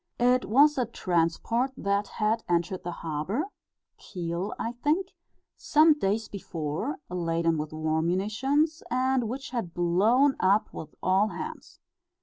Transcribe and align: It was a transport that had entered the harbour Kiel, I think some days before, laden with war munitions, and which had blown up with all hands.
It 0.19 0.45
was 0.45 0.79
a 0.79 0.87
transport 0.87 1.73
that 1.77 2.07
had 2.07 2.43
entered 2.49 2.81
the 2.83 2.89
harbour 2.91 3.49
Kiel, 3.99 4.51
I 4.57 4.71
think 4.71 5.09
some 5.57 5.93
days 5.93 6.27
before, 6.27 6.97
laden 7.07 7.59
with 7.59 7.71
war 7.71 8.01
munitions, 8.01 8.81
and 8.89 9.29
which 9.29 9.51
had 9.51 9.75
blown 9.75 10.37
up 10.39 10.73
with 10.73 10.95
all 11.03 11.27
hands. 11.27 11.77